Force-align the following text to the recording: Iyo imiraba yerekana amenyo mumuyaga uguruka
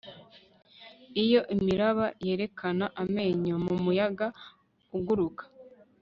Iyo 1.23 1.41
imiraba 1.55 2.05
yerekana 2.25 2.85
amenyo 3.01 3.55
mumuyaga 3.65 4.27
uguruka 4.97 5.43